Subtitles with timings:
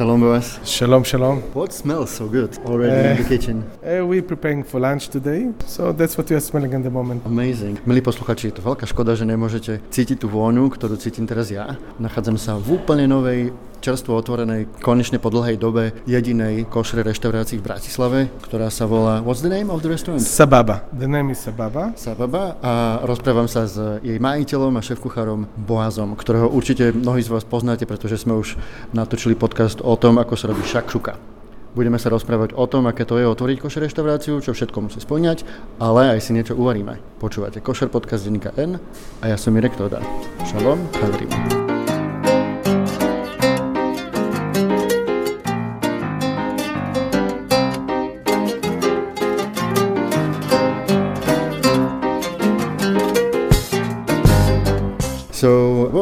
[0.00, 0.58] Shalom, boys.
[0.64, 1.42] Shalom, shalom.
[1.52, 3.68] What smells so good already in the kitchen?
[3.84, 7.20] Uh, we're preparing for lunch today, so that's what we are smelling at the moment.
[7.28, 7.76] Amazing.
[7.84, 11.76] Milí posluchači, je to veľká škoda, že nemôžete cítiť tú vôňu, ktorú cítim teraz ja.
[12.00, 17.64] Nachádzam sa v úplne novej čerstvo otvorenej, konečne po dlhej dobe jedinej košre reštaurácii v
[17.64, 20.20] Bratislave, ktorá sa volá What's the name of the restaurant?
[20.20, 20.84] Sababa.
[20.92, 21.96] The name is Sababa.
[21.96, 27.42] Sababa a rozprávam sa s jej majiteľom a šéf-kuchárom Boazom, ktorého určite mnohí z vás
[27.48, 28.60] poznáte, pretože sme už
[28.92, 31.40] natočili podcast o tom, ako sa robí šakšuka.
[31.70, 35.46] Budeme sa rozprávať o tom, aké to je otvoriť košer reštauráciu, čo všetko musí splňať,
[35.78, 36.98] ale aj si niečo uvaríme.
[37.22, 38.82] Počúvate Košer podcast denníka N
[39.22, 40.02] a ja som Mirek Toda.
[40.50, 41.59] Šalom, Chavrim.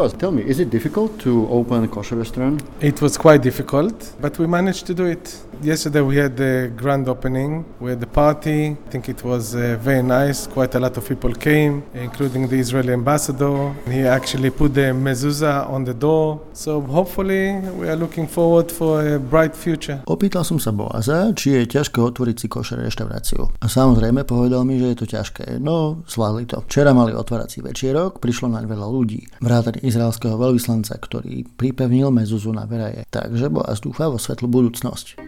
[0.08, 2.62] So, tell me, is it difficult to open a kosher restaurant?
[2.80, 5.36] It was quite difficult, but we managed to do it.
[5.60, 8.70] Yesterday we had the grand opening, we had the party.
[8.70, 10.46] I think it was uh, very nice.
[10.46, 13.74] Quite a lot of people came, including the Israeli ambassador.
[13.90, 16.40] He actually put the mezuzah on the door.
[16.52, 20.00] So hopefully we are looking forward for a bright future.
[20.06, 23.50] Opýtal som sa Boaza, či je ťažké otvoriť si košer reštauráciu.
[23.58, 25.58] A samozrejme povedal mi, že je to ťažké.
[25.58, 26.62] No, zvládli to.
[26.70, 32.70] Včera mali otvárací večierok, prišlo naň veľa ľudí vrátane izraelského veľvyslanca, ktorý pripevnil mezuzu na
[32.70, 33.02] veraje.
[33.10, 35.18] Takže Boaz dúfa vo svetlú budúcnosť.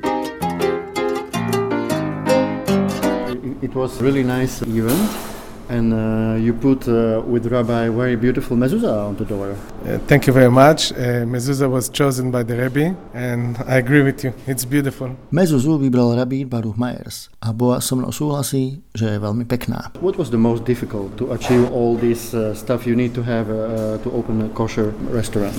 [3.61, 5.30] It was really nice event
[5.71, 9.55] and uh, you put uh, with Rabbi very beautiful mezuzah on the door.
[9.87, 10.93] Uh, thank you very much.
[10.93, 14.33] Uh, mezuzah was chosen by the Rebbe and I agree with you.
[14.47, 15.17] It's beautiful.
[15.33, 19.95] Mezuzu vybral Rabbi Baruch Myers a Boaz so mnou súhlasí, že je veľmi pekná.
[20.03, 23.49] What was the most difficult to achieve all this uh, stuff you need to have
[23.49, 25.57] uh, to open a kosher restaurant?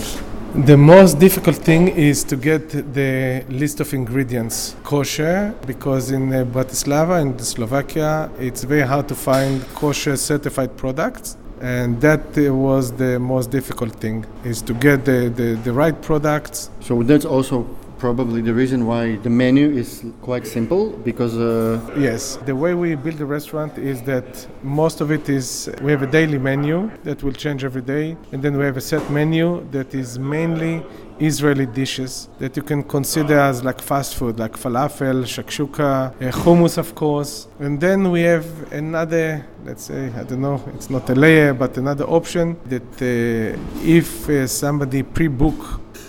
[0.54, 6.44] The most difficult thing is to get the list of ingredients kosher because in uh,
[6.44, 11.38] Bratislava in Slovakia it's very hard to find kosher certified products.
[11.62, 16.00] And that uh, was the most difficult thing is to get the, the, the right
[16.02, 16.70] products.
[16.82, 17.66] So that's also
[18.02, 22.90] probably the reason why the menu is quite simple because uh, yes the way we
[22.96, 24.28] build the restaurant is that
[24.64, 25.46] most of it is
[25.84, 28.86] we have a daily menu that will change every day and then we have a
[28.92, 30.74] set menu that is mainly
[31.20, 36.80] Israeli dishes that you can consider as like fast food, like falafel, shakshuka, uh, hummus,
[36.80, 37.48] of course.
[37.60, 41.78] And then we have another, let's say, I don't know, it's not a layer, but
[41.78, 45.60] another option that uh, if uh, somebody pre-book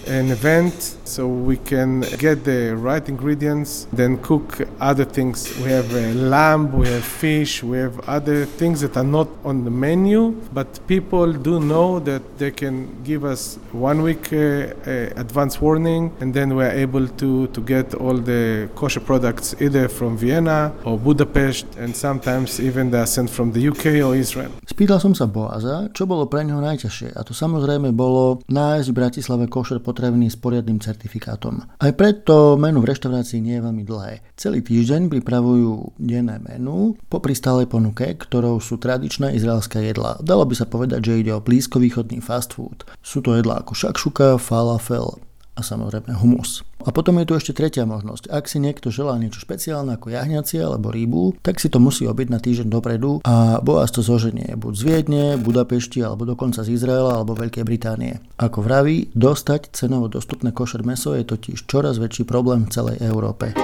[0.07, 5.55] an event so we can get the right ingredients, then cook other things.
[5.59, 9.65] We have uh, lamb, we have fish, we have other things that are not on
[9.65, 15.23] the menu, but people do know that they can give us one week uh, uh,
[15.25, 20.17] advance warning, and then we're able to, to get all the kosher products either from
[20.17, 24.51] Vienna or Budapest, and sometimes even they are sent from the UK or Israel.
[24.65, 28.97] Spýtal som sa Boaza, čo bolo pre neho najťažšie, a to samozrejme bolo nájsť v
[28.97, 31.69] Bratislave košer potrebný s poriadnym certifikátom.
[31.77, 34.25] Aj preto menu v reštaurácii nie je veľmi dlhé.
[34.41, 40.17] Celý týždeň pripravujú denné menu po stálej ponuke, ktorou sú tradičné izraelské jedlá.
[40.25, 42.89] Dalo by sa povedať, že ide o blízkovýchodný fast food.
[43.05, 45.21] Sú to jedlá ako šakšuka, falafel,
[45.53, 46.65] a samozrejme humus.
[46.83, 48.27] A potom je tu ešte tretia možnosť.
[48.33, 52.29] Ak si niekto želá niečo špeciálne ako jahňacie alebo rýbu, tak si to musí obiť
[52.33, 57.21] na týždeň dopredu a Boaz to zoženie buď z Viedne, Budapešti alebo dokonca z Izraela
[57.21, 58.19] alebo Veľkej Británie.
[58.41, 63.55] Ako vraví, dostať cenovo dostupné košer meso je totiž čoraz väčší problém v celej Európe.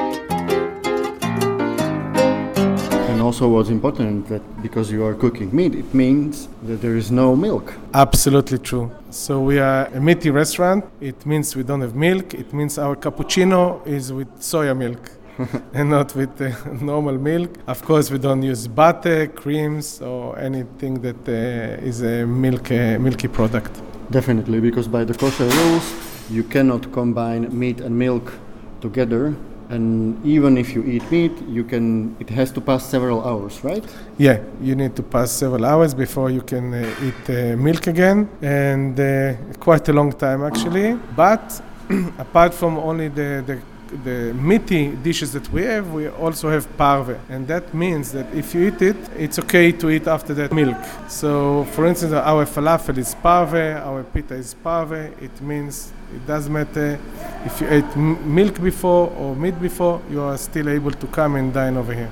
[3.28, 7.26] Also what's important that because you are cooking meat, it means that there is no
[7.46, 7.66] milk.
[8.04, 8.86] Absolutely true.
[9.24, 10.80] So we are a meaty restaurant.
[11.10, 12.26] It means we don't have milk.
[12.42, 13.60] It means our cappuccino
[13.96, 15.02] is with soya milk.
[15.78, 16.48] and not with uh,
[16.92, 17.50] normal milk.
[17.74, 22.98] Of course, we don't use butter, creams, or anything that uh, is a milk, uh,
[23.06, 23.72] milky product.
[24.10, 25.86] Definitely, because by the kosher rules,
[26.36, 28.26] you cannot combine meat and milk
[28.80, 29.24] together
[29.70, 33.84] and even if you eat meat you can it has to pass several hours right?
[34.16, 38.28] Yeah you need to pass several hours before you can uh, eat uh, milk again.
[38.42, 40.94] And uh, quite a long time actually.
[41.16, 41.60] But
[42.18, 43.58] apart from only the, the
[44.04, 48.54] the meaty dishes that we have, we also have parve, and that means that if
[48.54, 50.76] you eat it, it's okay to eat after that milk.
[51.08, 55.12] So, for instance, our falafel is parve, our pita is parve.
[55.22, 56.98] It means it doesn't matter
[57.44, 61.52] if you ate milk before or meat before, you are still able to come and
[61.52, 62.10] dine over here.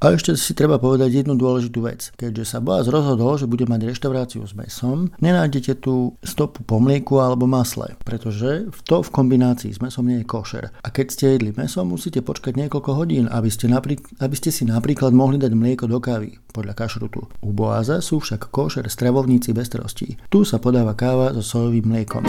[0.00, 2.08] A ešte si treba povedať jednu dôležitú vec.
[2.16, 7.20] Keďže sa Boaz rozhodol, že bude mať reštauráciu s mesom, nenájdete tu stopu po mlieku
[7.20, 10.72] alebo masle, pretože to v kombinácii s mesom nie je košer.
[10.80, 14.64] A keď ste jedli meso, musíte počkať niekoľko hodín, aby ste, napríklad, aby ste si
[14.64, 17.28] napríklad mohli dať mlieko do kávy, podľa kašrutu.
[17.44, 20.16] U Boaza sú však košer stravovníci bez trostí.
[20.32, 22.24] Tu sa podáva káva so sojovým mliekom.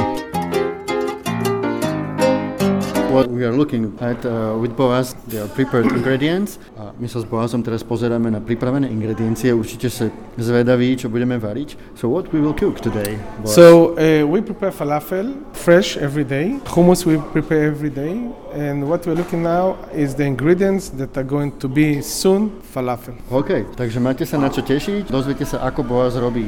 [3.11, 6.55] What we are looking at uh, with Boaz, they are prepared ingredients.
[6.79, 9.51] A my sa s Boazom teraz pozeráme na pripravené ingrediencie.
[9.51, 10.07] Určite sa
[10.39, 11.75] zvedaví, čo budeme variť.
[11.99, 13.19] So what we will cook today?
[13.43, 13.51] Boaz?
[13.51, 16.55] So uh, we prepare falafel fresh every day.
[16.71, 18.31] Hummus we prepare every day.
[18.55, 23.19] And what we're looking now is the ingredients that are going to be soon falafel.
[23.27, 25.11] OK, takže máte sa na čo tešiť.
[25.11, 26.47] Dozviete sa, ako Boaz robí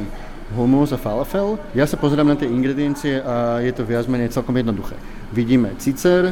[0.54, 1.58] hummus a falafel.
[1.74, 4.96] Ja sa pozerám na tie ingrediencie a je to viac menej celkom jednoduché.
[5.34, 6.32] Vidíme cicer,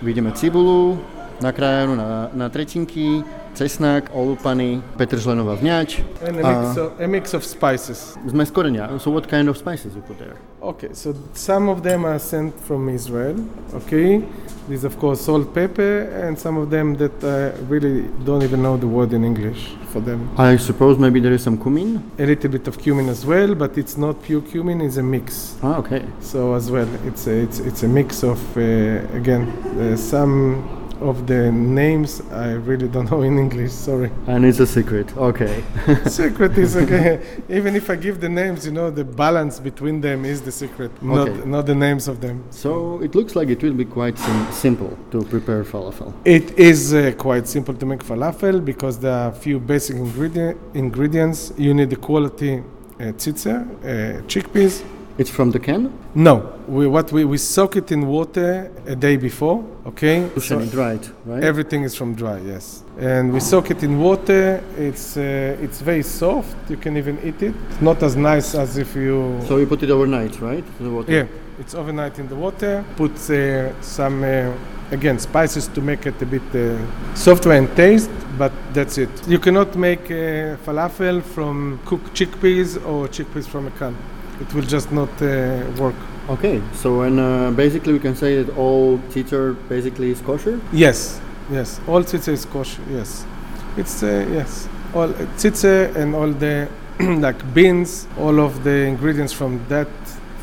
[0.00, 0.96] vidíme cibulu,
[1.42, 3.20] nakrájanú na, na tretinky,
[3.56, 6.04] cesnak, olúpaný, petržlenová vňač.
[6.20, 8.14] And a mix, of, a mix of spices.
[8.28, 8.92] Zmes korenia.
[9.00, 10.36] So what kind of spices you put there?
[10.62, 13.36] Okay, so some of them are sent from Israel,
[13.74, 14.22] okay?
[14.68, 18.76] These of course salt, pepper, and some of them that I really don't even know
[18.76, 20.28] the word in English for them.
[20.36, 22.02] I suppose maybe there is some cumin?
[22.18, 25.56] A little bit of cumin as well, but it's not pure cumin, it's a mix.
[25.62, 26.02] Ah, okay.
[26.20, 28.60] So as well, it's a, it's, it's a mix of, uh,
[29.14, 29.48] again,
[29.78, 33.72] uh, some of the names I really don't know in English.
[33.72, 34.10] Sorry.
[34.26, 35.16] And it's a secret.
[35.16, 35.64] Okay.
[36.06, 37.20] secret is okay.
[37.48, 40.90] Even if I give the names, you know, the balance between them is the secret,
[41.02, 41.48] not okay.
[41.48, 42.44] not the names of them.
[42.50, 46.12] So it looks like it will be quite sim- simple to prepare falafel.
[46.24, 50.58] It is uh, quite simple to make falafel because there are a few basic ingredient
[50.74, 51.52] ingredients.
[51.56, 54.82] You need the quality uh, tzitzer, uh, chickpeas.
[55.18, 55.90] It's from the can?
[56.14, 59.64] No, we what we, we soak it in water a day before.
[59.86, 61.42] Okay, so dried, right?
[61.42, 62.82] Everything is from dry, yes.
[62.98, 64.62] And we soak it in water.
[64.76, 66.54] It's uh, it's very soft.
[66.68, 67.54] You can even eat it.
[67.70, 69.40] It's not as nice as if you.
[69.48, 70.64] So you put it overnight, right?
[70.78, 71.12] The water.
[71.12, 71.26] Yeah,
[71.58, 72.84] it's overnight in the water.
[72.96, 74.52] Put uh, some uh,
[74.90, 76.76] again spices to make it a bit uh,
[77.14, 78.10] softer and taste.
[78.36, 79.08] But that's it.
[79.26, 83.96] You cannot make uh, falafel from cooked chickpeas or chickpeas from a can
[84.40, 85.94] it will just not uh, work.
[86.28, 90.60] Okay, so and uh, basically we can say that all tzitzer basically is kosher.
[90.72, 92.82] Yes, yes, all tzitze is kosher.
[92.90, 93.24] Yes,
[93.76, 96.68] it's uh, yes, all tzitze and all the
[97.00, 99.88] like beans, all of the ingredients from that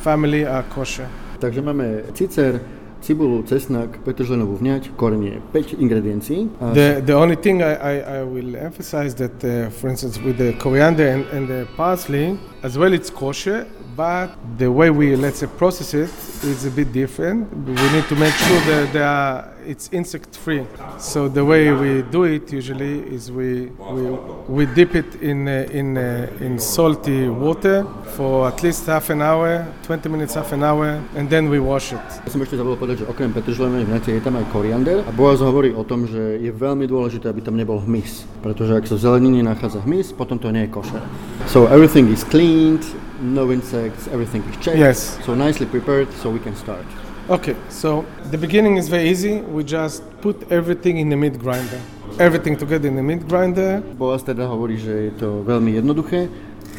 [0.02, 1.10] family are kosher.
[1.40, 2.62] Takže máme cicer,
[3.04, 6.48] cibulu, cesnak, petržlenovú vňať, korenie, 5 ingrediencií.
[6.72, 10.54] The, the only thing I, I, I will emphasize that, uh, for instance, with the
[10.56, 15.48] coriander and, and the parsley, as well it's kosher, but the way we let's say
[15.48, 16.10] process it
[16.44, 17.52] is a bit different.
[17.54, 20.66] We need to make sure that they are, it's insect free.
[21.00, 24.04] So the way we do it usually is we we,
[24.48, 27.86] we dip it in uh, in uh, in salty water
[28.16, 31.94] for at least half an hour, 20 minutes, half an hour, and then we wash
[31.94, 32.06] it.
[32.26, 35.40] Ja som ešte zabudol povedať, že okrem petržlenej vňate je tam aj koriander a Boaz
[35.40, 39.02] hovorí o tom, že je veľmi dôležité, aby tam nebol hmyz, pretože ak sa v
[39.02, 41.02] zelenine nachádza hmyz, potom to nie je košer.
[41.48, 42.84] So everything is cleaned,
[43.24, 44.78] no insects, everything is checked.
[44.78, 45.18] Yes.
[45.24, 46.84] So nicely prepared, so we can start.
[47.30, 49.40] Okay, so the beginning is very easy.
[49.40, 51.80] We just put everything in the meat grinder.
[52.20, 53.80] Everything together in the meat grinder.
[53.96, 56.28] Boaz teda hovorí, že je to veľmi jednoduché.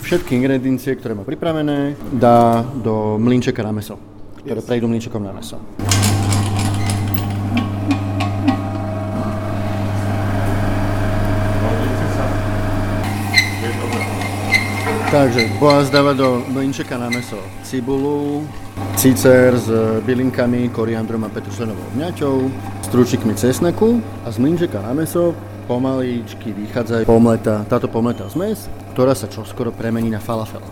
[0.04, 3.96] Všetky ingrediencie, ktoré má pripravené, dá do mlinčeka na meso,
[4.44, 4.68] ktoré yes.
[4.68, 5.56] prejdú mlinčekom na meso.
[15.14, 18.42] Takže Boaz dáva do mlinčeka na meso cibulu,
[18.98, 19.70] cicer s
[20.02, 22.50] bylinkami, koriandrom a petržlenovou vňaťou,
[22.82, 25.38] stručikmi cesnaku a z mlinčeka na meso
[25.70, 28.66] pomaličky vychádza pomleta, táto pomletá zmes,
[28.98, 30.66] ktorá sa čoskoro premení na falafel.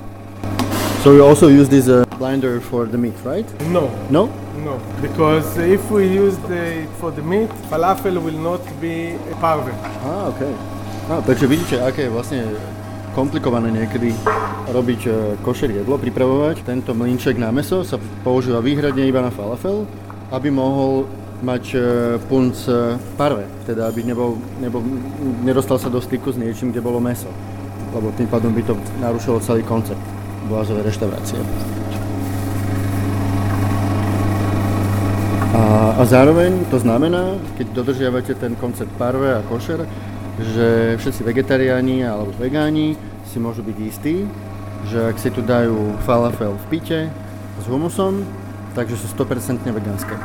[1.07, 3.47] So you also use this uh, blender for the meat, right?
[3.71, 3.95] No.
[4.11, 4.27] No?
[4.67, 9.71] No, because if we use it for the meat, falafel will not be parve.
[10.03, 10.51] Ah, okay.
[11.07, 12.43] Ah, takže vidíte, aké vlastne
[13.13, 14.13] komplikované niekedy
[14.73, 15.11] robiť e,
[15.45, 16.65] košer jedlo, pripravovať.
[16.65, 19.85] Tento mlinček na meso sa používa výhradne iba na falafel,
[20.33, 21.05] aby mohol
[21.45, 21.79] mať e,
[22.27, 24.81] punc e, parve, teda aby nebol, nebol,
[25.45, 27.29] nedostal sa do styku s niečím, kde bolo meso.
[27.93, 30.01] Lebo tým pádom by to narušilo celý koncept
[30.49, 31.39] boazovej reštaurácie.
[35.53, 39.85] A, a zároveň to znamená, keď dodržiavate ten koncept parve a košer,
[40.41, 42.97] že všetci vegetariáni alebo vegáni
[43.29, 44.25] si môžu byť istí,
[44.89, 47.01] že ak si tu dajú falafel v pite
[47.61, 48.25] s humusom,
[48.73, 50.17] takže sú 100% vegánske.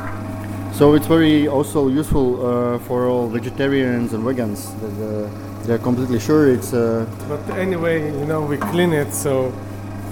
[0.77, 5.25] So it's very also useful uh, for all vegetarians and vegans that uh,
[5.65, 6.71] they're completely sure it's.
[6.71, 9.09] Uh, But anyway, you know, we clean it.
[9.11, 9.51] So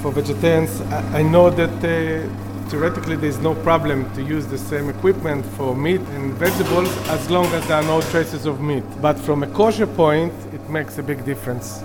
[0.02, 2.26] for vegetarians, I, I know that uh,
[2.70, 7.46] theoretically there's no problem to use the same equipment for meat and vegetables as long
[7.48, 8.84] as there are no traces of meat.
[9.02, 11.82] But from a kosher point, it makes a big difference.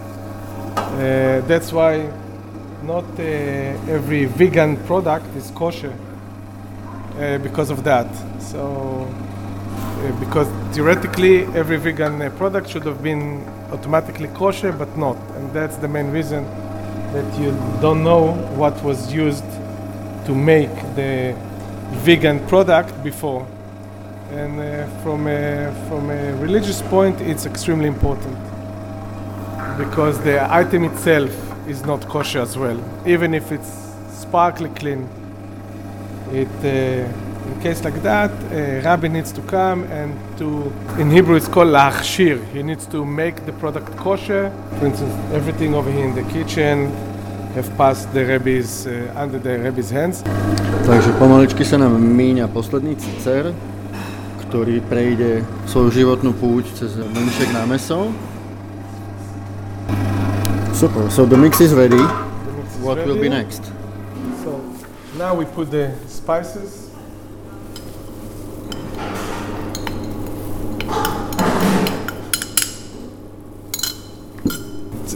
[0.77, 2.11] Uh, that's why
[2.83, 5.95] not uh, every vegan product is kosher
[7.19, 8.09] uh, because of that.
[8.41, 15.17] So, uh, because theoretically every vegan uh, product should have been automatically kosher, but not,
[15.37, 16.45] and that's the main reason
[17.13, 19.45] that you don't know what was used
[20.27, 21.35] to make the
[22.05, 23.47] vegan product before.
[24.31, 28.39] And uh, from a, from a religious point, it's extremely important
[29.77, 31.33] because the item itself
[31.69, 35.09] is not kosher as well, even if it's sparkly clean.
[36.33, 37.09] It, uh,
[37.49, 41.69] in case like that, a rabbi needs to come and to, in Hebrew it's called
[41.69, 42.45] lahshir.
[42.53, 44.53] He needs to make the product kosher.
[44.79, 46.93] For instance, everything over here in the kitchen
[47.55, 50.23] have passed the rabbis uh, under the rabbi's hands.
[50.87, 53.55] Takže pomaličky sa nám míňa posledný cicer,
[54.47, 58.11] ktorý prejde svoju životnú púť cez mlinček na meso.
[60.75, 61.99] Super, so the mix is ready.
[61.99, 63.45] The mix is What will be ready.
[63.45, 63.63] next?
[64.43, 64.59] So
[65.15, 66.90] now we put the spices.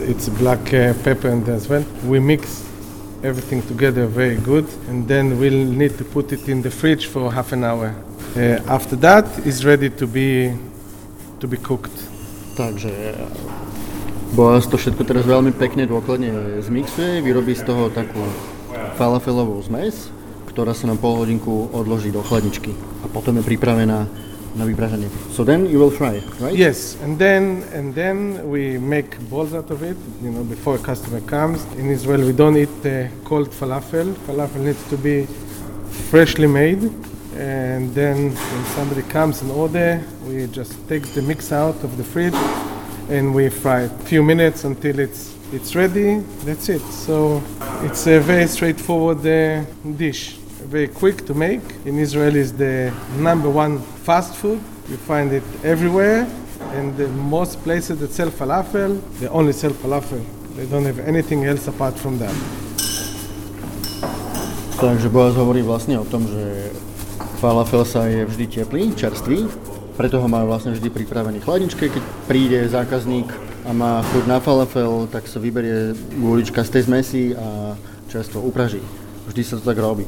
[0.05, 1.83] It's, black uh, pepper and as well.
[2.05, 2.63] We mix
[3.23, 7.31] everything together very good, and then we'll need to put it in the fridge for
[7.33, 7.95] half an hour.
[8.35, 10.53] Uh, after that, it's ready to be
[11.39, 11.95] to be cooked.
[12.55, 12.91] Takže
[14.35, 18.19] Boaz to všetko teraz veľmi pekne dôkladne zmixuje, vyrobí z toho takú
[18.99, 20.11] falafelovú zmes,
[20.51, 24.07] ktorá sa na pol hodinku odloží do chladničky a potom je pripravená
[25.31, 26.55] So then you will fry, right?
[26.55, 29.97] Yes, and then and then we make balls out of it.
[30.21, 31.63] You know, before a customer comes.
[31.75, 34.13] In Israel, we don't eat uh, cold falafel.
[34.27, 35.25] Falafel needs to be
[36.09, 36.83] freshly made.
[37.35, 42.03] And then when somebody comes and order, we just take the mix out of the
[42.03, 42.33] fridge
[43.09, 46.19] and we fry a few minutes until it's it's ready.
[46.45, 46.81] That's it.
[46.81, 47.43] So
[47.81, 49.63] it's a very straightforward uh,
[49.97, 50.37] dish.
[50.69, 51.61] Very quick to make.
[51.85, 54.59] In Israel is the number one fast food.
[54.89, 56.27] You find it everywhere.
[56.73, 60.21] And the most places that sell falafel, they only sell falafel.
[60.55, 62.35] They don't have anything else apart from that.
[64.75, 66.73] Takže Boaz hovorí vlastne o tom, že
[67.39, 69.47] falafel sa je vždy teplý, čerstvý,
[69.95, 71.87] preto ho majú vlastne vždy pripravený chladničke.
[71.87, 73.31] Keď príde zákazník
[73.63, 77.79] a má chuť na falafel, tak sa vyberie gulička z tej zmesi a
[78.11, 78.83] čerstvo upraží.
[79.31, 80.03] Vždy sa to tak robí.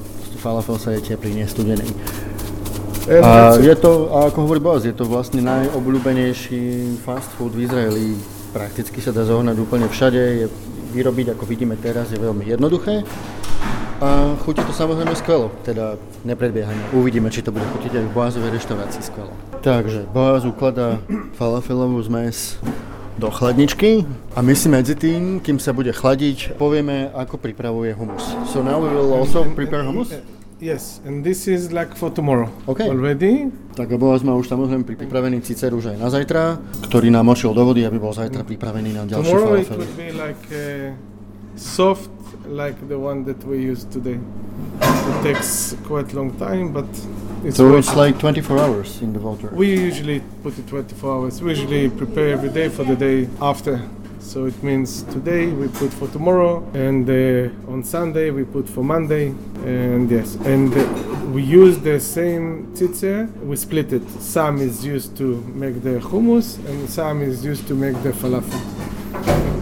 [0.47, 1.83] Falafel sa je teplý, nie studený.
[3.11, 7.67] And A je to, a ako hovorí Boaz, je to vlastne najobľúbenejší fast food v
[7.67, 8.15] Izraeli.
[8.55, 10.47] Prakticky sa dá zohnať úplne všade, je
[10.95, 13.03] vyrobiť, ako vidíme teraz, je veľmi jednoduché.
[13.99, 16.95] A chutí to samozrejme skvelo, teda nepredbiehajme.
[16.95, 19.35] Uvidíme, či to bude chutiť aj v Boazovej reštaurácii skvelo.
[19.59, 21.03] Takže Boaz ukladá
[21.35, 22.55] falafelovú zmes
[23.19, 28.23] do chladničky a my si medzi tým, kým sa bude chladiť, povieme, ako pripravuje humus.
[28.47, 30.36] So now we will also prepare hummus?
[30.59, 32.89] Yes, and this is like for tomorrow Okay.
[32.89, 33.53] already.
[33.77, 37.53] Tak a Boaz má už samozrejme pri- pripravený cicer už aj na zajtra, ktorý namočil
[37.53, 39.77] do vody, aby bol zajtra pripravený na ďalší Tomorrow it falafel.
[39.77, 40.97] will be like uh,
[41.53, 42.09] soft,
[42.49, 44.17] like the one that we use today.
[44.81, 46.89] It takes quite long time, but
[47.45, 48.01] it's So it's it.
[48.01, 49.53] like 24 hours in the water.
[49.53, 51.37] We usually put it 24 hours.
[51.37, 53.85] We usually prepare every day for the day after.
[54.27, 58.83] So it means today we put for tomorrow, and uh, on Sunday we put for
[58.83, 59.27] Monday.
[59.63, 63.31] And yes, and uh, we use the same tzitzer.
[63.41, 64.05] We split it.
[64.19, 68.59] Some is used to make the hummus, and some is used to make the falafel.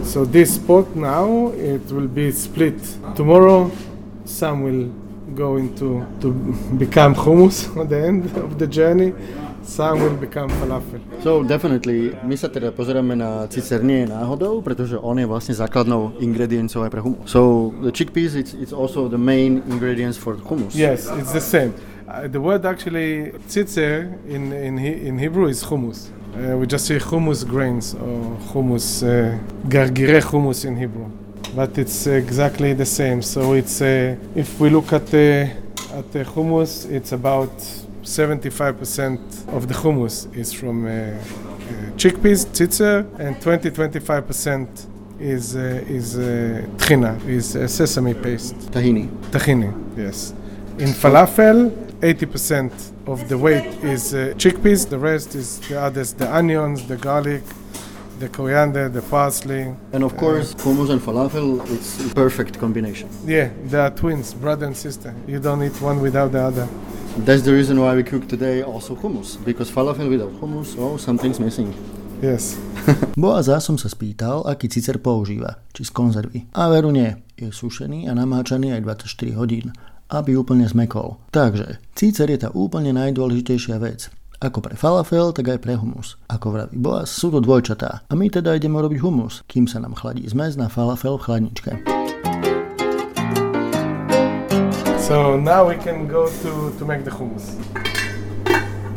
[0.03, 2.81] So this pot now it will be split.
[3.15, 3.69] Tomorrow,
[4.25, 4.91] some will
[5.35, 6.33] go into to
[6.79, 9.13] become hummus at the end of the journey.
[9.65, 11.01] Some will become falafel.
[11.25, 16.21] So definitely, my sa teda pozeráme na cicer nie náhodou, pretože on je vlastne základnou
[16.21, 17.25] ingrediencou aj pre hummus.
[17.25, 20.77] So the chickpeas, it's, it's also the main ingredients for hummus.
[20.77, 21.73] Yes, it's the same.
[22.05, 26.13] Uh, the word actually tzitzer in in, in Hebrew is hummus.
[26.37, 29.33] Uh, we just say hummus grains or hummus uh,
[29.65, 31.09] gargire hummus in Hebrew,
[31.57, 33.25] but it's exactly the same.
[33.25, 35.49] So it's uh, if we look at the
[35.97, 37.49] at the hummus, it's about
[38.05, 41.17] 75% of the hummus is from uh, uh,
[41.97, 44.85] chickpeas, tzitzer, and 20-25%
[45.19, 46.21] is uh, is uh,
[46.77, 48.55] tchina, is uh, sesame paste.
[48.71, 49.07] Tahini.
[49.31, 50.33] Tahini, yes.
[50.77, 51.71] In falafel,
[52.01, 52.71] 80%
[53.07, 57.41] of the weight is uh, chickpeas, the rest is the others, the onions, the garlic,
[58.19, 59.73] the coriander, the parsley.
[59.93, 63.09] And of course, hummus and falafel, it's a perfect combination.
[63.25, 65.15] Yeah, they are twins, brother and sister.
[65.27, 66.67] You don't eat one without the other.
[67.23, 71.39] That's the reason why we cook today also hummus, because falafel without hummus, oh, something's
[71.39, 71.71] missing.
[72.19, 72.59] Yes.
[73.15, 76.43] Boaza som sa spýtal, aký cicer používa, či z konzervy.
[76.51, 79.71] A veru nie, je sušený a namáčaný aj 24 hodín,
[80.11, 81.15] aby úplne zmekol.
[81.31, 84.11] Takže, cicer je tá úplne najdôležitejšia vec.
[84.43, 86.19] Ako pre falafel, tak aj pre humus.
[86.27, 88.03] Ako vraví Boaz, sú to dvojčatá.
[88.11, 91.71] A my teda ideme robiť humus, kým sa nám chladí zmes na falafel v chladničke.
[95.07, 97.45] So now we can go to, to make the hummus.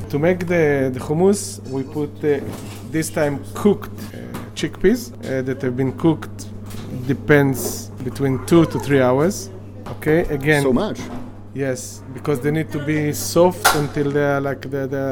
[0.09, 2.41] To make the, the hummus, we put uh,
[2.91, 4.17] this time cooked uh,
[4.55, 6.47] chickpeas uh, that have been cooked
[7.07, 9.51] depends between two to three hours.
[9.87, 10.63] Okay, again.
[10.63, 10.99] So much.
[11.55, 15.05] Yes, because they need to be soft until they are like the, the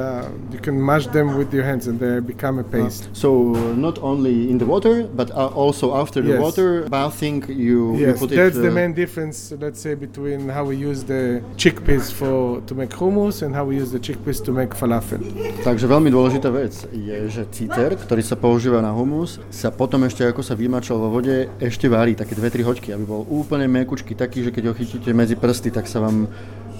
[0.52, 3.09] you can mash them with your hands and they become a paste.
[3.12, 6.43] So not only in the water, but uh, also after the Yes.
[6.43, 8.61] water bathing, you, you yes, put that's it.
[8.62, 9.52] the uh, main difference.
[9.59, 13.76] Let's say between how we use the chickpeas for to make hummus and how we
[13.76, 15.19] use the chickpeas to make falafel.
[15.64, 20.23] Takže veľmi dôležitá vec je, že cíter, ktorý sa používa na humus, sa potom ešte
[20.28, 24.45] ako sa vymačal vo vode, ešte varí také 2-3 hoďky, aby bol úplne mekučký, taký,
[24.45, 26.25] že keď ho chytíte medzi prsty, tak sa vám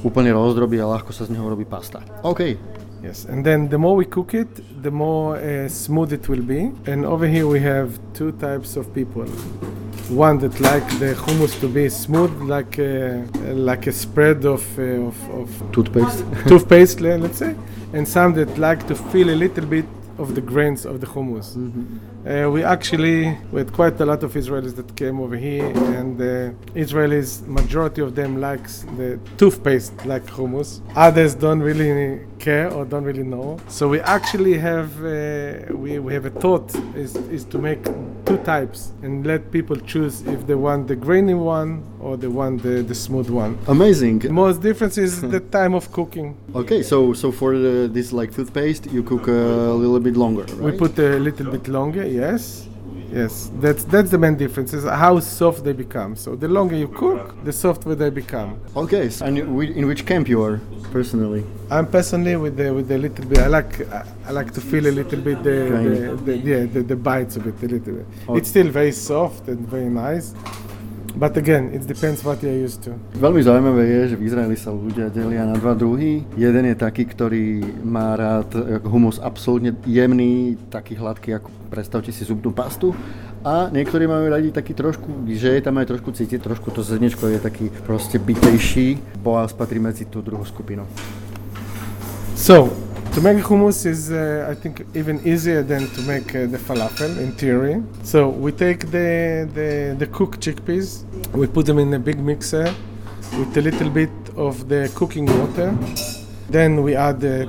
[0.05, 2.03] úplne rozdrobí a ľahko sa z neho robí pasta.
[2.23, 2.57] OK,
[3.03, 4.49] Yes, and then the more we cook it,
[4.83, 6.73] the more uh, smooth it will be.
[6.91, 9.27] And over here we have two types of people.
[10.09, 14.83] One that like the hummus to be smooth, like a, like a spread of uh,
[14.83, 16.25] of, of toothpaste.
[16.49, 17.55] toothpaste, let's say,
[17.93, 19.87] and some that like to feel a little bit
[20.19, 21.55] of the grains of the hummus.
[22.27, 26.21] Uh, we actually we had quite a lot of Israelis that came over here, and
[26.21, 30.81] uh, Israelis majority of them likes the toothpaste like hummus.
[30.97, 33.61] Others don't really care or don't really know.
[33.69, 37.85] So we actually have uh, we, we have a thought is is to make
[38.25, 42.57] two types and let people choose if they want the grainy one or the one
[42.59, 43.59] the, the smooth one.
[43.67, 44.17] Amazing.
[44.31, 46.29] Most difference is the time of cooking.
[46.55, 50.45] Okay, so so for the, this like toothpaste, you cook uh, a little bit longer,
[50.45, 50.73] right?
[50.73, 52.69] We put a little bit longer, yes.
[53.13, 56.17] Yes, that's that's the main difference is how soft they become.
[56.17, 58.51] So the longer you cook, the softer they become.
[58.77, 59.39] Okay, so and
[59.79, 60.61] in which camp you are
[60.93, 61.45] personally?
[61.71, 63.39] I'm personally with the with the little bit.
[63.39, 63.73] I like
[64.29, 67.47] I, like to feel a little bit the, the, the yeah the, the bites of
[67.47, 68.07] it a little bit.
[68.29, 68.37] Oh.
[68.37, 70.35] It's still very soft and very nice,
[71.17, 72.93] but again, it depends what you're used to.
[73.17, 76.23] Veľmi zaujímavé je, že v Izraeli sa ľudia delia na dva druhy.
[76.37, 82.23] Jeden je taký, ktorý má rád e, humus absolútne jemný, taký hladký, ako predstavte si
[82.23, 82.93] zubnú pastu.
[83.47, 87.31] A niektorí majú radi taký trošku, že je tam aj trošku cítiť, trošku to zrnečko
[87.31, 89.19] je taký proste bitejší.
[89.23, 90.83] Boaz patrí medzi tú druhú skupinu.
[92.37, 92.86] So
[93.17, 97.17] to make hummus is, uh, I think, even easier than to make uh, the falafel
[97.17, 97.83] in theory.
[98.03, 100.89] So we take the, the the cooked chickpeas,
[101.33, 102.67] we put them in a big mixer
[103.39, 105.75] with a little bit of the cooking water.
[106.51, 107.49] Then we add the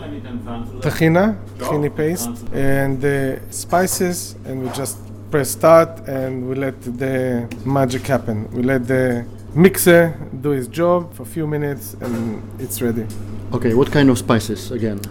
[0.85, 4.97] tahina, tahini paste, and the spices, and we just
[5.31, 8.49] press start, and we let the magic happen.
[8.53, 13.05] We let the mixer do its job for a few minutes, and it's ready.
[13.51, 15.01] Okay, what kind of spices again?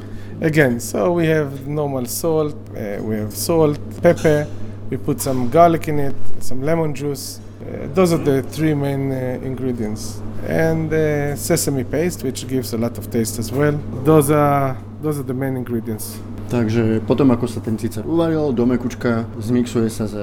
[0.41, 4.47] Again, so we have normal salt, uh, we have salt, pepper,
[4.91, 7.41] we put some garlic in it, some lemon juice.
[7.61, 10.21] Uh, those are the three main uh, ingredients.
[10.47, 13.81] And uh, sesame paste, which gives a lot of taste as well.
[14.05, 16.21] Those are those are the main ingredients.
[16.53, 20.23] Takže potom, ako sa ten cicer uvaril, do mekučka zmixuje sa s e,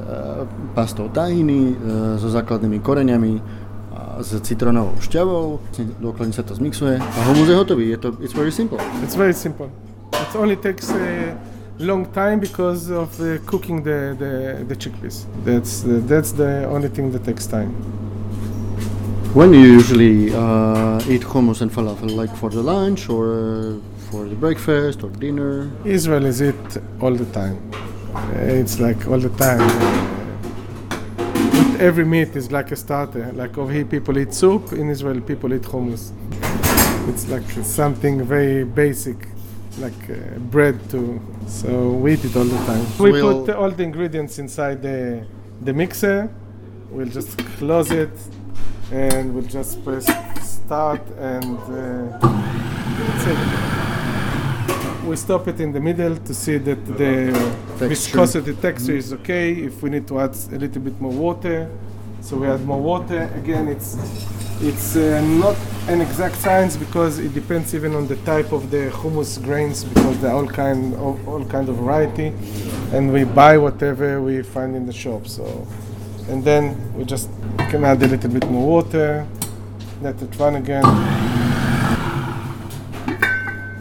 [0.71, 3.43] pastou tahiny, e, so základnými koreňami,
[4.23, 5.59] s citronovou šťavou,
[5.99, 7.91] dôkladne sa to zmixuje a humus je hotový.
[7.91, 8.79] Je to, it's very simple.
[9.03, 9.67] It's very simple.
[10.33, 11.37] It only takes a
[11.77, 15.27] long time because of uh, cooking the, the, the chickpeas.
[15.45, 17.69] That's the, that's the only thing that takes time.
[19.35, 22.09] When do you usually uh, eat hummus and falafel?
[22.15, 25.69] Like for the lunch or uh, for the breakfast or dinner?
[25.85, 27.57] Israel is it all the time.
[28.15, 29.61] Uh, It's like all the time.
[29.61, 30.09] Uh,
[31.57, 33.31] with every meat is like a starter.
[33.33, 34.73] Like over here, people eat soup.
[34.73, 36.11] In Israel, people eat hummus.
[37.09, 39.17] It's like something very basic,
[39.79, 41.19] like uh, bread too.
[41.47, 42.85] So we eat it all the time.
[42.99, 45.25] We We'll- put all the ingredients inside the
[45.61, 46.29] the mixer.
[46.91, 48.15] We'll just close it,
[48.91, 50.05] and we'll just press
[50.41, 51.57] start and.
[51.57, 52.19] Uh,
[52.97, 53.37] that's it
[55.07, 57.31] we stop it in the middle to see that the
[57.77, 57.87] Texture.
[57.89, 59.51] viscosity texture is okay.
[59.51, 61.69] If we need to add a little bit more water,
[62.23, 63.29] so we add more water.
[63.35, 63.97] Again, it's
[64.61, 65.57] it's uh, not
[65.89, 70.17] an exact science because it depends even on the type of the hummus grains because
[70.21, 72.31] there are all kind of all kind of variety.
[72.93, 75.27] and we buy whatever we find in the shop.
[75.27, 75.67] So,
[76.29, 79.27] and then we just can add a little bit more water,
[80.01, 80.85] let it run again,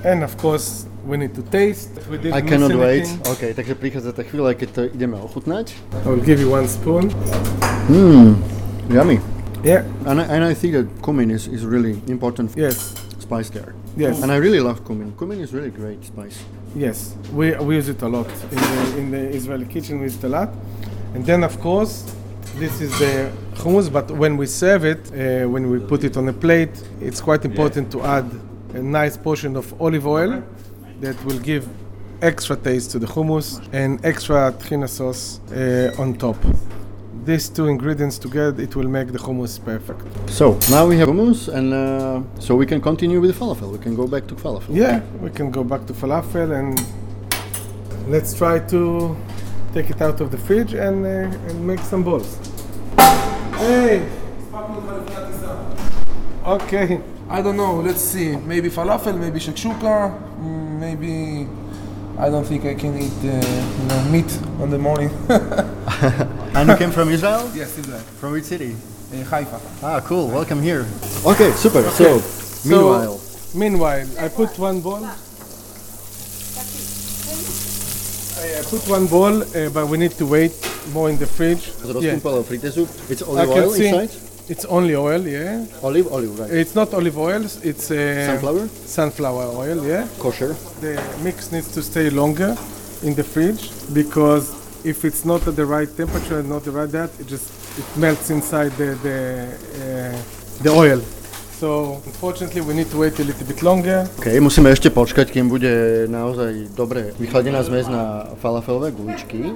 [0.04, 1.90] and of course we need to taste.
[2.10, 3.04] We didn't I miss cannot wait.
[3.06, 3.32] anything.
[3.32, 5.74] OK, takže prichádza tá chvíľa, keď to ideme ochutnať.
[6.04, 7.10] I will give you one spoon.
[7.90, 8.38] Mmm,
[8.90, 9.18] yummy.
[9.64, 9.82] Yeah.
[10.06, 12.94] And I, and I think that cumin is, is really important Yes.
[13.18, 13.74] spice there.
[13.96, 14.22] Yes.
[14.22, 15.12] And I really love cumin.
[15.18, 16.38] Cumin is really great spice.
[16.74, 19.98] Yes, we, we use it a lot in the, in the Israeli kitchen.
[20.00, 20.48] We use it a lot,
[21.14, 22.02] and then of course,
[22.56, 23.92] this is the hummus.
[23.92, 27.44] But when we serve it, uh, when we put it on a plate, it's quite
[27.44, 28.24] important to add
[28.72, 30.42] a nice portion of olive oil
[31.02, 31.68] that will give
[32.22, 36.36] extra taste to the hummus and extra tahina sauce uh, on top.
[37.24, 40.02] These two ingredients together, it will make the hummus perfect.
[40.30, 43.70] So, now we have hummus and uh, so we can continue with falafel.
[43.72, 44.70] We can go back to falafel.
[44.70, 46.80] Yeah, we can go back to falafel and
[48.08, 49.16] let's try to
[49.74, 52.38] take it out of the fridge and, uh, and make some balls.
[53.58, 54.08] Hey!
[56.46, 57.00] Okay.
[57.28, 57.80] I don't know.
[57.80, 58.36] Let's see.
[58.36, 60.31] Maybe falafel, maybe shakshuka,
[60.82, 61.46] maybe.
[62.18, 63.30] I don't think I can eat uh,
[63.78, 64.30] you know, meat
[64.62, 65.10] on the morning.
[66.54, 67.50] And you came from Israel?
[67.60, 68.04] yes, Israel.
[68.20, 68.76] From which city?
[69.14, 69.58] Uh, Haifa.
[69.82, 70.28] Ah, cool.
[70.28, 70.84] Welcome here.
[71.24, 71.82] Okay, super.
[71.96, 72.20] So,
[72.68, 73.16] meanwhile,
[73.54, 75.04] Meanwhile, I put one ball.
[75.04, 75.14] I,
[78.58, 80.52] I put one ball, uh, but we need to wait
[80.92, 81.64] more in the fridge.
[81.84, 81.92] Yeah.
[81.92, 82.88] rozkúpalo fritezu.
[83.12, 84.12] It's I olive can oil see inside?
[84.48, 85.64] It's only oil, yeah.
[85.82, 86.50] Olive, olive, right.
[86.50, 88.68] It's not olive oil, it's uh, Sunflower?
[88.68, 90.06] sunflower oil, yeah.
[90.18, 90.54] Kosher.
[90.80, 92.56] The mix needs to stay longer
[93.02, 94.50] in the fridge because
[94.84, 97.86] if it's not at the right temperature and not the right that, it just it
[97.96, 99.18] melts inside the the,
[99.80, 101.00] uh, the oil.
[101.62, 104.10] So unfortunately, we need to wait a little bit longer.
[104.18, 105.70] OK, musíme ešte počkať, kým bude
[106.10, 109.54] naozaj dobre vychladená zmes na falafelové guličky.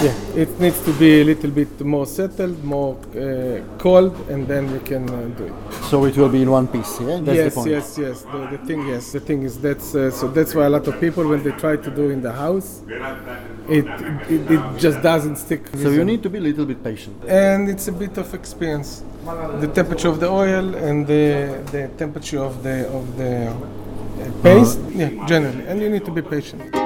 [0.00, 4.70] Yeah, it needs to be a little bit more settled, more uh, cold, and then
[4.70, 5.74] we can uh, do it.
[5.90, 7.18] So it will be in one piece, yeah?
[7.20, 7.70] That's yes, the point.
[7.70, 8.22] yes, yes.
[8.22, 11.00] The, the thing, yes, the thing is that's uh, so that's why a lot of
[11.00, 12.82] people when they try to do in the house,
[13.68, 13.86] it
[14.30, 15.66] it, it just doesn't stick.
[15.74, 17.16] So you need to be a little bit patient.
[17.26, 19.02] and it's a bit of experience.
[19.60, 24.78] The temperature of the oil and the the temperature of the of the uh, paste,
[24.94, 26.77] yeah, generally, and you need to be patient.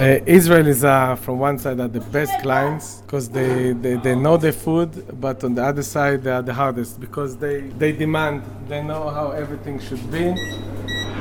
[0.00, 4.38] Uh, Israelis are, from one side, are the best clients because they, they, they know
[4.38, 8.42] the food, but on the other side, they are the hardest because they, they demand,
[8.66, 10.32] they know how everything should be,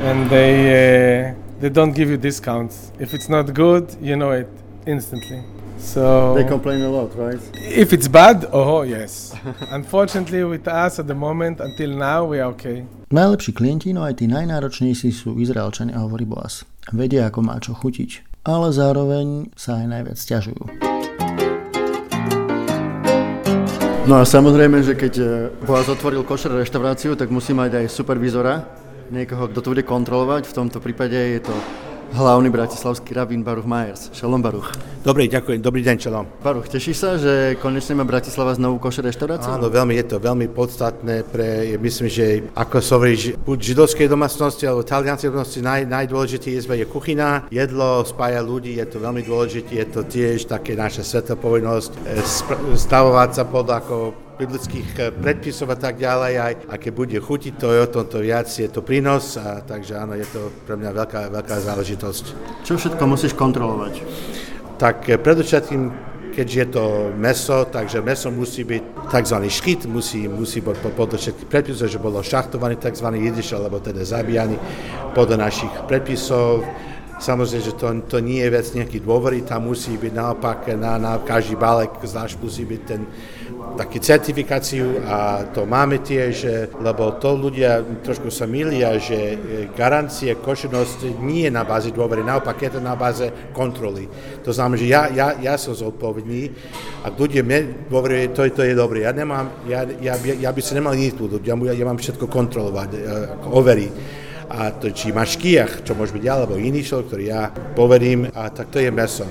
[0.08, 2.94] and they, uh, they don't give you discounts.
[3.00, 4.48] If it's not good, you know it
[4.88, 5.44] instantly.
[5.78, 7.42] So They complain a lot, right?
[7.56, 9.36] if it's bad, oh yes.
[9.72, 12.88] Unfortunately, with us at the moment, until now, we are okay.
[13.12, 16.64] Najlepší klienti, no aj tí najnáročnejší sú Izraelčania, hovorí Boaz.
[16.96, 20.64] Vedia, ako má čo chutiť, ale zároveň sa aj najviac ťažujú.
[24.10, 25.30] No a samozrejme, že keď eh,
[25.62, 28.66] Boaz otvoril košer reštauráciu, tak musí mať aj supervizora,
[29.14, 30.50] niekoho, kto to bude kontrolovať.
[30.50, 31.54] V tomto prípade je to
[32.14, 34.10] hlavný bratislavský rabín Baruch Majers.
[34.14, 34.74] Šalom Baruch.
[35.06, 35.62] Dobrý, ďakujem.
[35.62, 36.26] Dobrý deň, čelom.
[36.44, 39.56] Baruch, tešíš sa, že konečne má Bratislava znovu košer reštauráciu?
[39.56, 42.26] Áno, veľmi je to veľmi podstatné pre, myslím, že
[42.58, 48.04] ako sa hovorí, že buď židovskej domácnosti alebo talianskej domácnosti, naj, najdôležitejšie je kuchyna, jedlo
[48.04, 52.22] spája ľudí, je to veľmi dôležité, je to tiež také naša sveta povinnosť e,
[52.76, 57.54] stavovať sa podľa ako biblických e, predpisov a tak ďalej, aj a keď bude chutiť,
[57.60, 60.80] to je o tom to viac, je to prínos, a takže áno, je to pre
[60.80, 62.26] mňa veľká, veľká záležitosť.
[62.64, 64.00] Čo všetko musíš kontrolovať?
[64.80, 65.92] tak eh, predovšetkým,
[66.32, 66.86] keďže je to
[67.20, 69.38] meso, takže meso musí byť tzv.
[69.52, 73.08] škyt, musí, musí byť po- podľa všetkých predpisov, že bolo šachtovaný tzv.
[73.12, 74.56] jidiš, alebo teda zabíjaný
[75.12, 76.64] podľa našich predpisov.
[77.20, 81.20] Samozrejme, že to, to nie je vec nejaký dôvery, tam musí byť naopak, na, na
[81.20, 83.04] každý balek zvlášť musí byť ten
[83.78, 89.38] taký certifikáciu a to máme tiež, lebo to ľudia trošku sa milia, že eh,
[89.74, 94.10] garancie košenosť nie je na báze dôvery, naopak je to na báze kontroly.
[94.46, 96.50] To znamená, že ja, ja, ja som zodpovedný
[97.06, 99.06] a ľudia mne dôverujú, to, to je dobré.
[99.06, 102.90] Ja, nemám, ja, ja, ja by som nemal nič ľudí, ja, ja mám všetko kontrolovať,
[102.96, 103.04] eh,
[103.50, 103.94] overiť
[104.50, 108.34] a to, či máš kiach, čo môže byť ja, alebo iný človek, ktorý ja poverím,
[108.34, 109.30] a tak to je meso.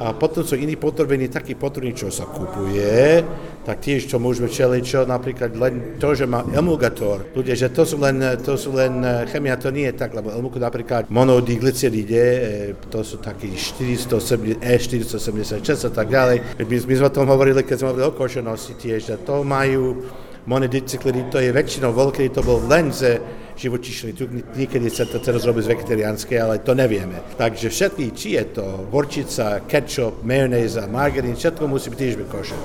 [0.00, 3.20] A potom sú iní potraviny, taký potraviny, čo sa kupuje,
[3.64, 7.28] tak tiež čo môžeme čeliť, čo napríklad len to, že má emulgator.
[7.36, 10.32] Ľudia, že to sú len, to sú len eh, chemia, to nie je tak, lebo
[10.32, 16.36] emulgator napríklad monodigliceride, eh, to sú takí 470, E476 a tak ďalej.
[16.62, 20.08] My, my sme o tom hovorili, keď sme hovorili o košenosti tiež, že to majú
[20.48, 23.20] monodicyklid, to je väčšinou voľkedy to bol len z
[23.60, 27.20] živočišný tuk, niekedy sa to teraz robí z vegetariánske, ale to nevieme.
[27.36, 32.60] Takže všetky, či je to horčica, ketchup, majonéza, margarín, všetko musí byť tiež košer.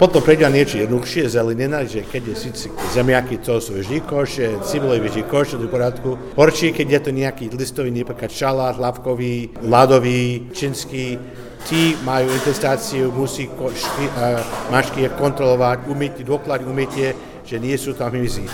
[0.00, 4.96] Potom prejdem niečo jednoduchšie, zelenina, že keď je síce zemiaky, to sú vždy koše, cibule
[4.96, 6.16] vždy koše, do poriadku.
[6.40, 11.20] Horšie, keď je to nejaký listový, napríklad šalát, hlavkový, ľadový, čínsky,
[11.68, 14.40] tí majú intestáciu, musí košky, uh,
[14.72, 17.12] mašky kontrolovať, umytie, dôklad umytie,
[17.44, 18.48] že nie sú tam hmyzy.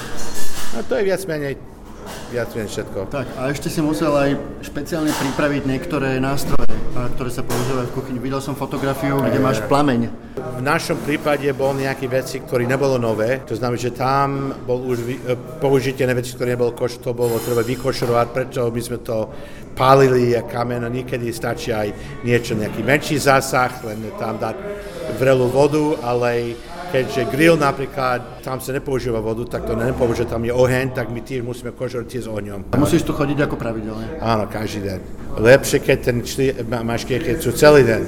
[0.75, 1.76] A to je viac menej
[2.37, 2.99] viac menej všetko.
[3.09, 6.69] Tak a ešte si musel aj špeciálne pripraviť niektoré nástroje,
[7.17, 8.19] ktoré sa používajú v kuchyni.
[8.21, 10.13] Videl som fotografiu, kde máš plameň.
[10.37, 13.41] V našom prípade bol nejaké veci, ktoré nebolo nové.
[13.49, 17.17] To znamená, že tam bol už vy, e, použitie na veci, ktoré nebolo koš, to
[17.17, 19.33] bolo treba vykošerovať, preto my sme to
[19.77, 24.57] pálili a kamen a niekedy stačí aj niečo, nejaký menší zásah, len tam dať
[25.21, 26.57] vrelú vodu, ale
[26.91, 31.21] keďže grill napríklad, tam sa nepoužíva vodu, tak to nepoužíva, tam je oheň, tak my
[31.23, 32.73] tiež musíme tiež s ohňom.
[32.73, 34.19] A musíš tu chodiť ako pravidelne?
[34.23, 34.99] Áno, každý deň.
[35.37, 38.03] Lepšie, keď ten čli, máš keď sú celý deň.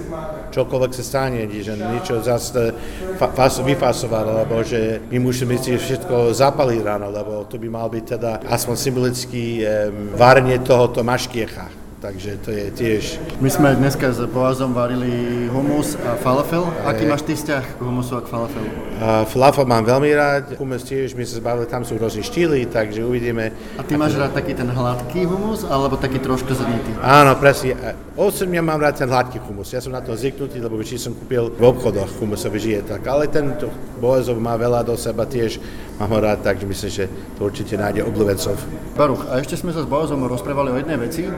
[0.48, 2.72] Čokoľvek sa stane, že niečo zase
[3.20, 8.04] fas, vyfasovať, lebo že my musíme si všetko zapaliť ráno, lebo to by mal byť
[8.16, 13.02] teda aspoň symbolický um, varenie tohoto maškiecha takže to je tiež...
[13.42, 16.66] My sme dneska s Boazom varili humus a falafel.
[16.87, 18.70] Aký máš ty vzťah k humusu a k falafelu?
[18.98, 23.02] Uh, falafel mám veľmi rád, humus tiež, my sa zbavili, tam sú rôzne štýly, takže
[23.02, 23.50] uvidíme.
[23.78, 26.94] A ty máš rád taký ten hladký humus, alebo taký trošku zrnitý?
[27.02, 27.74] Áno, presne.
[28.18, 29.74] Osem ja mám rád ten hladký humus.
[29.74, 33.06] Ja som na to zvyknutý, lebo vždy som kúpil v obchodoch humusový žije tak.
[33.06, 33.54] Ale ten
[34.02, 35.62] Boazov má veľa do seba tiež,
[35.98, 37.04] mám ho rád, takže myslím, že
[37.38, 38.54] to určite nájde obľúbencov.
[38.98, 41.30] Baruch, a ešte sme sa s Boazom rozprávali o jednej veci,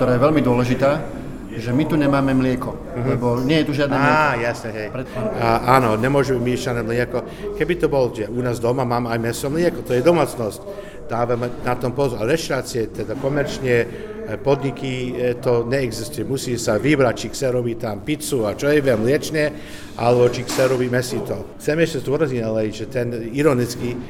[0.00, 0.90] ktorá je veľmi dôležitá,
[1.60, 3.04] že my tu nemáme mlieko, uh-huh.
[3.04, 4.16] lebo nie je tu žiadne mlieko.
[4.16, 4.88] Á, jasne, hej.
[5.36, 7.20] A, áno, nemôžeme miešané mlieko.
[7.60, 10.88] Keby to bol, že u nás doma mám aj meso mlieko, to je domácnosť.
[11.04, 12.24] Dávame na tom pozor.
[12.24, 13.86] Ale reštaurácie, teda komerčne, e,
[14.40, 16.24] podniky, e, to neexistuje.
[16.24, 19.52] Musí sa vybrať, či chce robiť tam pizzu a čo je viem, mliečne,
[20.00, 21.60] alebo či chce robiť mesito.
[21.60, 24.00] Chcem ešte zdôrazniť, ale že ten ironický,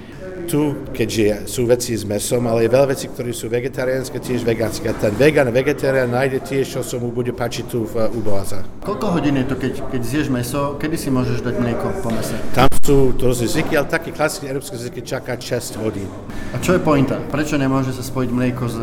[0.50, 4.90] tu, keďže sú veci s mesom, ale je veľa vecí, ktoré sú vegetariánske, tiež vegánske.
[4.90, 8.66] A ten vegan vegetarián nájde tiež, čo sa mu bude páčiť tu v Uboaza.
[8.82, 12.34] Koľko hodín je to, keď, keď zješ meso, kedy si môžeš dať mlieko po mese?
[12.50, 16.08] Tam sú to zvyky, ale taký klasický európsky zvyky čaká 6 hodín.
[16.50, 17.20] A čo je pointa?
[17.28, 18.76] Prečo nemôže sa spojiť mlieko s,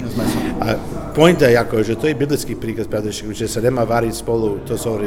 [0.00, 0.40] s mesom?
[0.62, 0.78] A
[1.12, 2.86] pointa je ako, že to je biblický príkaz,
[3.34, 5.02] že sa nemá variť spolu, to sú uh,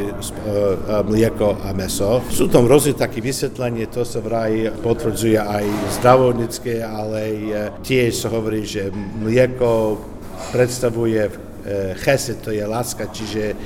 [1.08, 2.20] mlieko a meso.
[2.28, 5.66] Sú tam rôzne také vysvetlenie, to sa vraj potvrdzuje aj
[5.98, 7.22] zdravotnícke, ale
[7.82, 8.92] tiež sa hovorí, že
[9.24, 9.98] mlieko
[10.54, 11.32] predstavuje e,
[11.98, 13.58] chesed, to je láska, čiže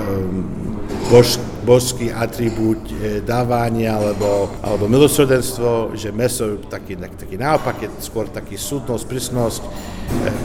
[0.00, 0.48] um,
[1.12, 8.28] bož, božský atribút e, dávania alebo, alebo milosrdenstvo, že meso taký, taký naopak, je skôr
[8.28, 9.68] taký súdnosť, prísnosť, e,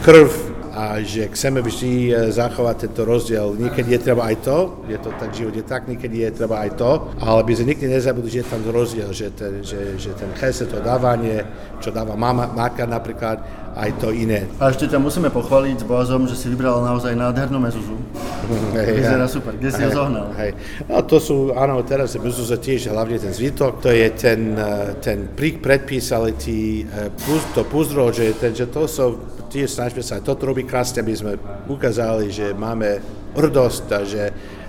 [0.01, 3.57] krv, a že chceme vždy e, zachovať tento rozdiel.
[3.57, 6.77] Niekedy je treba aj to, je to tak, život je tak, niekedy je treba aj
[6.77, 10.29] to, ale by sme nikdy nezabudli, že je tam rozdiel, že ten, že, že ten
[10.37, 11.41] chese, to dávanie,
[11.81, 13.41] čo dáva mama, máka napríklad,
[13.79, 14.49] aj to iné.
[14.59, 17.95] A ešte ťa musíme pochváliť s Boazom, že si vybral naozaj nádhernú mezuzu.
[18.75, 19.53] Hej, Vyzerá ja, super.
[19.55, 20.33] Kde si ho zohnal?
[20.35, 20.51] Hej.
[20.89, 24.97] No to sú, áno, teraz je mezuza tiež hlavne ten zvitok, to je ten, e,
[24.99, 27.07] ten prík predpis, ale tí, e,
[27.55, 31.13] to púzdro, že, ten, že to sú tiež snažíme sa aj toto robiť krásne, aby
[31.17, 31.33] sme
[31.65, 33.01] ukázali, že máme
[33.33, 34.23] hrdosť a že,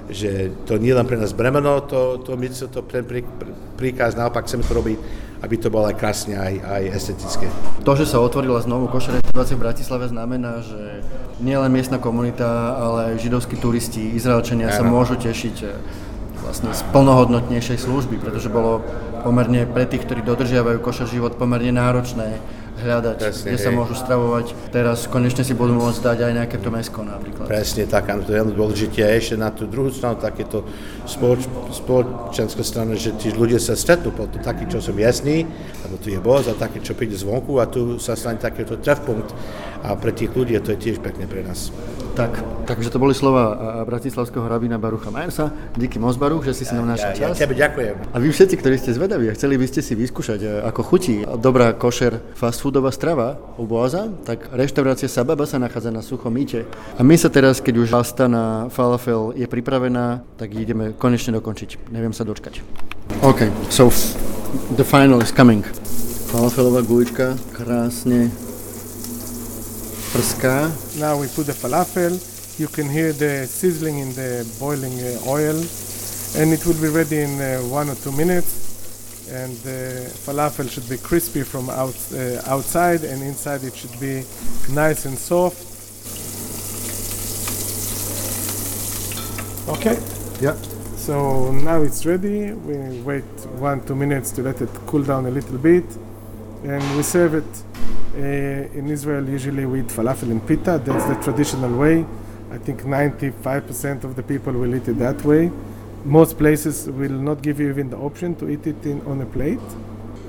[0.08, 3.20] že to nie len pre nás bremeno, to, to, my to pre, prí,
[3.76, 4.98] príkaz, naopak chceme to robiť,
[5.40, 7.46] aby to bolo aj krásne, aj, aj estetické.
[7.84, 11.04] To, že sa otvorila znovu košer reštaurácia v Bratislave, znamená, že
[11.40, 15.72] nielen miestna komunita, ale aj židovskí turisti, Izraelčania sa môžu tešiť eh,
[16.44, 18.84] vlastne z plnohodnotnejšej služby, pretože bolo
[19.20, 22.40] pomerne pre tých, ktorí dodržiavajú košer život, pomerne náročné
[22.80, 23.64] hľadať, Presne, kde hej.
[23.64, 24.46] sa môžu stravovať.
[24.72, 27.46] Teraz konečne si budú môcť dať aj nejaké to mesko napríklad.
[27.46, 29.04] Presne tak, áno, to je veľmi dôležité.
[29.04, 30.64] A ešte na tú druhú stranu, takéto
[31.04, 35.44] spoloč, spoločenská strana, že tí ľudia sa stretnú potom takí, čo sú miestní,
[35.86, 39.30] lebo tu je boz a taký, čo príde zvonku a tu sa stane takéto trefpunkt
[39.84, 41.72] a pre tých ľudí to je tiež pekné pre nás.
[42.10, 43.54] Tak, takže to boli slova
[43.86, 45.50] bratislavského rabína Barucha Majersa.
[45.76, 47.20] Díky moc Baruch, že si si nám našiel čas.
[47.20, 47.94] Ja, ja tebe ďakujem.
[48.10, 51.22] A vy všetci, ktorí ste zvedaví a chceli by ste si vyskúšať, e, ako chutí
[51.38, 56.66] dobrá košer fast foodová strava u Boaza, tak reštaurácia Sababa sa nachádza na Suchom Ite.
[56.98, 61.94] A my sa teraz, keď už pasta na falafel je pripravená, tak ideme konečne dokončiť.
[61.94, 62.60] Neviem sa dočkať.
[63.22, 63.90] OK, so
[64.74, 65.62] the final is coming.
[66.30, 68.30] Falafelová gulička, krásne
[70.10, 70.70] prská.
[71.00, 72.12] Now we put the falafel.
[72.60, 75.56] You can hear the sizzling in the boiling uh, oil
[76.36, 78.70] and it will be ready in uh, one or two minutes.
[79.30, 84.24] and the falafel should be crispy from out, uh, outside and inside it should be
[84.72, 85.66] nice and soft.
[89.68, 89.98] Okay.
[90.40, 90.56] Yeah.
[90.96, 92.52] So now it's ready.
[92.52, 93.24] We wait
[93.58, 95.84] one two minutes to let it cool down a little bit,
[96.64, 97.64] and we serve it.
[98.12, 100.82] Uh, in Israel, usually with falafel and pita.
[100.84, 102.04] That's the traditional way.
[102.50, 105.52] I think 95% of the people will eat it that way.
[106.04, 109.26] Most places will not give you even the option to eat it in, on a
[109.26, 109.60] plate.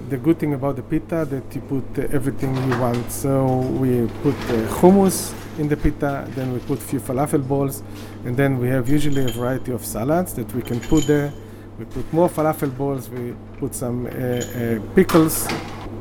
[0.10, 3.12] The good thing about the pita that you put uh, everything you want.
[3.12, 3.48] So
[3.82, 7.82] we put uh, hummus in the pita, then we put few falafel balls,
[8.26, 11.34] and then we have usually a variety of salads that we can put there.
[11.80, 13.10] We put more falafel balls.
[13.10, 15.48] We put some uh, uh, pickles.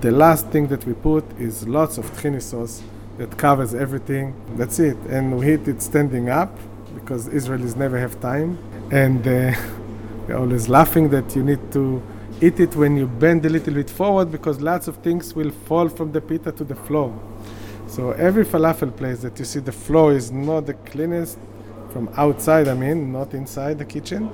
[0.01, 2.83] The last thing that we put is lots of tahini sauce
[3.19, 4.35] that covers everything.
[4.57, 4.97] That's it.
[5.11, 6.57] And we eat it standing up
[6.95, 8.59] because Israelis never have time
[8.91, 9.53] and uh,
[10.27, 12.03] we're always laughing that you need to
[12.41, 15.91] eat it when you bend a little bit forward because lots of things will fall
[15.91, 17.15] from the pita to the floor.
[17.87, 21.37] So every falafel place that you see the floor is not the cleanest
[21.93, 24.31] from outside, I mean, not inside the kitchen,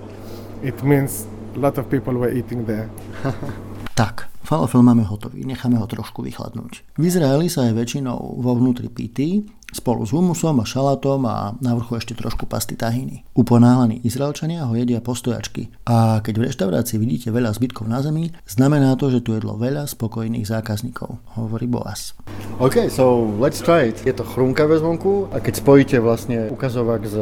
[0.62, 1.26] it means
[1.56, 2.88] a lot of people were eating there.
[3.96, 6.84] tak, falafel máme hotový, necháme ho trošku vychladnúť.
[7.00, 11.72] V Izraeli sa je väčšinou vo vnútri pitý, spolu s humusom a šalátom a na
[11.72, 13.24] vrchu ešte trošku pasty tahiny.
[13.32, 18.94] Uponáhlení Izraelčania ho jedia postojačky a keď v reštaurácii vidíte veľa zbytkov na zemi, znamená
[19.00, 22.12] to, že tu jedlo veľa spokojných zákazníkov, hovorí Boas.
[22.60, 23.96] OK, so let's try it.
[24.04, 27.16] Je to chrumkavé zvonku a keď spojíte vlastne ukazovák s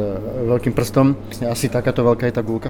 [0.51, 2.67] veľkým prstom, asi takáto veľká je tá gulka.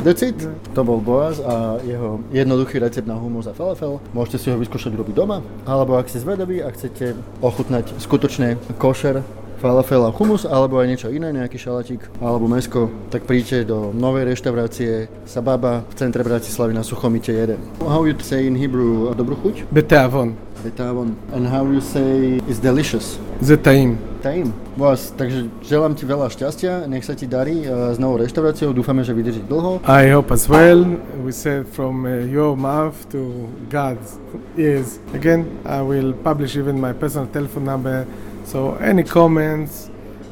[0.00, 0.48] It.
[0.72, 4.00] To bol Boaz a jeho jednoduchý recept na humus a falafel.
[4.16, 9.20] Môžete si ho vyskúšať robiť doma, alebo ak ste zvedaví a chcete ochutnať skutočne košer
[9.60, 14.32] falafel a humus, alebo aj niečo iné, nejaký šalatík alebo mesko, tak príďte do novej
[14.32, 17.84] reštaurácie Sababa v centre Bratislavy na Suchomite 1.
[17.84, 19.68] How you say in Hebrew dobrú chuť?
[19.68, 20.32] Betavon.
[20.64, 21.12] Betavon.
[21.36, 23.20] And how you say is delicious?
[23.44, 24.00] Zetaim.
[24.20, 24.52] Taim.
[24.76, 29.00] Vás, takže želám ti veľa šťastia, nech sa ti darí uh, s novou reštauráciou, dúfame,
[29.00, 29.80] že vydrží dlho.
[29.88, 30.84] I hope as well.
[31.24, 34.20] We said from uh, your mouth to God's
[34.60, 35.00] ears.
[35.16, 38.04] Again, I will publish even my personal telephone number.
[38.49, 39.89] So any comments,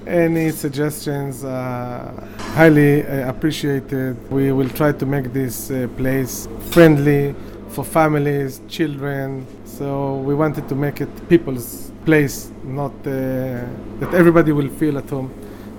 [0.08, 2.14] any suggestions are
[2.56, 4.16] highly uh, appreciated.
[4.32, 7.36] We will try to make this uh, place friendly
[7.70, 9.46] for families, children.
[9.66, 13.10] So we wanted to make it people's place, not uh,
[14.00, 15.32] that everybody will feel at home,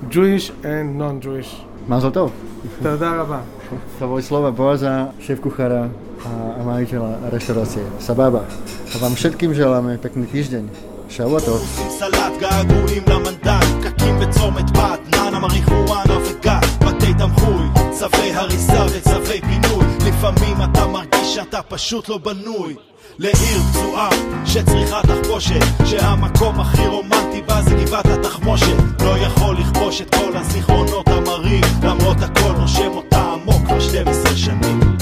[0.08, 1.50] Jewish and non-Jewish.
[1.88, 2.30] Mazel tov.
[2.82, 3.40] תודה רבה.
[3.98, 5.88] To boli slova Boaza, šéf kuchára
[6.24, 8.48] a, a majiteľa reštaurácie Sababa.
[8.92, 10.64] A vám všetkým želáme pekný týždeň.
[11.12, 11.60] Šavuatov.
[12.39, 20.57] געגועים למנדט, פקקים בצומת בת, נאנה, מריחואנה וגת, בתי תמחוי, צווי הריסה וצווי פינוי, לפעמים
[20.63, 22.75] אתה מרגיש שאתה פשוט לא בנוי.
[23.19, 24.09] לעיר פצועה
[24.45, 28.77] שצריכה תחבושת שהמקום הכי רומנטי בה זה גבעת התחמושת.
[29.03, 34.98] לא יכול לכבוש את כל הזיכרונות המרים למרות הכל נושם אותה עמוק כבר 12 שנים